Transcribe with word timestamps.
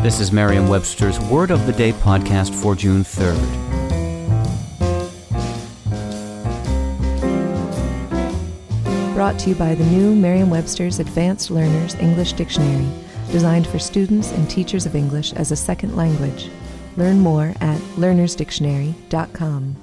This 0.00 0.20
is 0.20 0.30
Merriam 0.30 0.68
Webster's 0.68 1.18
Word 1.18 1.50
of 1.50 1.66
the 1.66 1.72
Day 1.72 1.90
podcast 1.92 2.54
for 2.54 2.76
June 2.76 3.02
3rd. 3.02 3.34
Brought 9.12 9.40
to 9.40 9.48
you 9.48 9.56
by 9.56 9.74
the 9.74 9.84
new 9.86 10.14
Merriam 10.14 10.50
Webster's 10.50 11.00
Advanced 11.00 11.50
Learners 11.50 11.96
English 11.96 12.34
Dictionary, 12.34 12.86
designed 13.32 13.66
for 13.66 13.80
students 13.80 14.30
and 14.30 14.48
teachers 14.48 14.86
of 14.86 14.94
English 14.94 15.32
as 15.32 15.50
a 15.50 15.56
second 15.56 15.96
language. 15.96 16.48
Learn 16.96 17.18
more 17.18 17.52
at 17.60 17.80
learnersdictionary.com. 17.96 19.76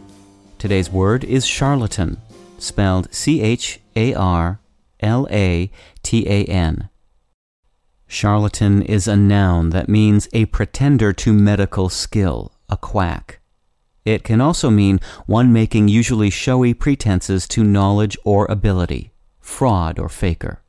Today's 0.58 0.90
word 0.90 1.26
is 1.26 1.46
charlatan, 1.46 2.22
spelled 2.58 3.14
C 3.14 3.42
H 3.42 3.82
A 3.98 4.14
R 4.14 4.62
L 5.02 5.28
A 5.30 5.70
T 6.04 6.26
A 6.26 6.46
N. 6.46 6.90
Charlatan 8.08 8.82
is 8.82 9.08
a 9.08 9.16
noun 9.16 9.72
that 9.72 9.90
means 9.90 10.28
a 10.34 10.46
pretender 10.46 11.12
to 11.14 11.34
medical 11.34 11.90
skill, 11.90 12.52
a 12.70 12.78
quack. 12.78 13.40
It 14.06 14.24
can 14.24 14.40
also 14.40 14.70
mean 14.70 15.00
one 15.26 15.52
making 15.52 15.88
usually 15.88 16.30
showy 16.30 16.74
pretenses 16.74 17.48
to 17.50 17.64
knowledge 17.64 18.18
or 18.24 18.46
ability, 18.46 19.12
fraud 19.40 19.98
or 19.98 20.10
faker. 20.10 20.62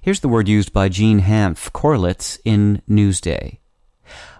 Here's 0.00 0.20
the 0.20 0.28
word 0.28 0.48
used 0.48 0.72
by 0.72 0.88
Jean 0.88 1.20
Hanff 1.20 1.70
Korelitz 1.72 2.38
in 2.44 2.80
Newsday. 2.88 3.58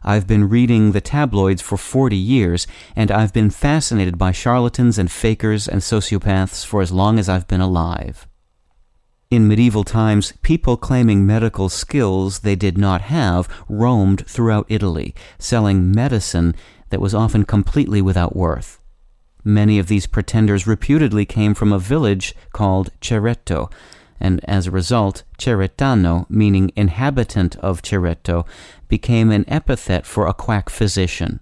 I've 0.02 0.26
been 0.26 0.48
reading 0.48 0.92
the 0.92 1.00
tabloids 1.00 1.60
for 1.60 1.76
40 1.76 2.16
years, 2.16 2.66
and 2.94 3.10
I've 3.10 3.32
been 3.32 3.50
fascinated 3.50 4.16
by 4.16 4.32
charlatans 4.32 4.98
and 4.98 5.10
fakers 5.10 5.68
and 5.68 5.80
sociopaths 5.80 6.64
for 6.64 6.80
as 6.80 6.92
long 6.92 7.18
as 7.18 7.28
I've 7.28 7.48
been 7.48 7.60
alive. 7.60 8.26
In 9.28 9.48
medieval 9.48 9.82
times, 9.82 10.32
people 10.42 10.76
claiming 10.76 11.26
medical 11.26 11.68
skills 11.68 12.40
they 12.40 12.54
did 12.54 12.78
not 12.78 13.02
have 13.02 13.48
roamed 13.68 14.24
throughout 14.26 14.66
Italy, 14.68 15.16
selling 15.36 15.90
medicine 15.90 16.54
that 16.90 17.00
was 17.00 17.12
often 17.12 17.44
completely 17.44 18.00
without 18.00 18.36
worth. 18.36 18.78
Many 19.42 19.80
of 19.80 19.88
these 19.88 20.06
pretenders 20.06 20.68
reputedly 20.68 21.24
came 21.24 21.54
from 21.54 21.72
a 21.72 21.78
village 21.78 22.34
called 22.52 22.90
Cerreto, 23.00 23.68
and 24.20 24.40
as 24.44 24.68
a 24.68 24.70
result, 24.70 25.24
Cerretano, 25.38 26.26
meaning 26.30 26.70
inhabitant 26.76 27.56
of 27.56 27.82
Cerreto, 27.82 28.46
became 28.86 29.32
an 29.32 29.44
epithet 29.48 30.06
for 30.06 30.26
a 30.26 30.34
quack 30.34 30.70
physician. 30.70 31.40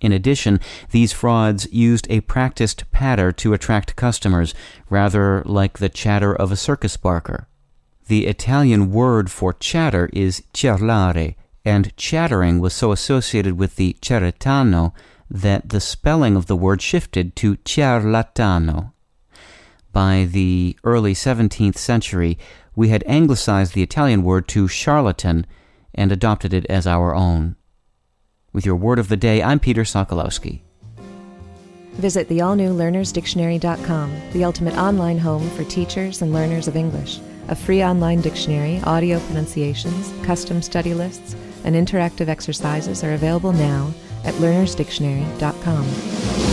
In 0.00 0.12
addition, 0.12 0.60
these 0.90 1.12
frauds 1.12 1.66
used 1.72 2.06
a 2.10 2.20
practiced 2.20 2.90
patter 2.90 3.32
to 3.32 3.54
attract 3.54 3.96
customers, 3.96 4.54
rather 4.90 5.42
like 5.46 5.78
the 5.78 5.88
chatter 5.88 6.34
of 6.34 6.52
a 6.52 6.56
circus 6.56 6.96
barker. 6.96 7.48
The 8.08 8.26
Italian 8.26 8.92
word 8.92 9.30
for 9.30 9.52
chatter 9.52 10.08
is 10.12 10.42
ciarlare, 10.52 11.34
and 11.64 11.96
chattering 11.96 12.60
was 12.60 12.74
so 12.74 12.92
associated 12.92 13.58
with 13.58 13.76
the 13.76 13.96
cerretano 14.00 14.92
that 15.28 15.70
the 15.70 15.80
spelling 15.80 16.36
of 16.36 16.46
the 16.46 16.56
word 16.56 16.80
shifted 16.80 17.34
to 17.36 17.56
ciarlatano. 17.56 18.92
By 19.92 20.28
the 20.30 20.78
early 20.84 21.14
17th 21.14 21.78
century, 21.78 22.38
we 22.76 22.90
had 22.90 23.02
anglicized 23.06 23.74
the 23.74 23.82
Italian 23.82 24.22
word 24.22 24.46
to 24.48 24.68
charlatan 24.68 25.46
and 25.94 26.12
adopted 26.12 26.52
it 26.52 26.66
as 26.66 26.86
our 26.86 27.14
own. 27.14 27.56
With 28.56 28.64
your 28.64 28.76
word 28.76 28.98
of 28.98 29.08
the 29.08 29.18
day, 29.18 29.42
I'm 29.42 29.60
Peter 29.60 29.82
Sokolowski. 29.82 30.62
Visit 31.96 32.30
the 32.30 32.40
all 32.40 32.54
new 32.54 32.72
learnersdictionary.com, 32.72 34.16
the 34.32 34.44
ultimate 34.44 34.78
online 34.78 35.18
home 35.18 35.50
for 35.50 35.64
teachers 35.64 36.22
and 36.22 36.32
learners 36.32 36.66
of 36.66 36.74
English. 36.74 37.20
A 37.48 37.54
free 37.54 37.84
online 37.84 38.22
dictionary, 38.22 38.80
audio 38.84 39.20
pronunciations, 39.20 40.10
custom 40.24 40.62
study 40.62 40.94
lists, 40.94 41.36
and 41.64 41.76
interactive 41.76 42.28
exercises 42.28 43.04
are 43.04 43.12
available 43.12 43.52
now 43.52 43.92
at 44.24 44.32
learnersdictionary.com. 44.36 46.45